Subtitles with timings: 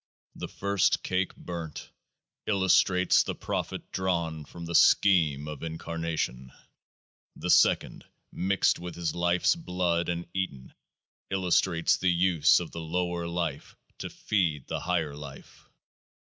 [0.33, 1.91] The first cake, burnt,
[2.47, 6.51] illustrates the profit drawn from the scheme of incarnation.
[7.35, 10.73] The second, mixt with his life's blood and eaten,
[11.29, 15.69] illustrates the use of the lower life to feed the higher life.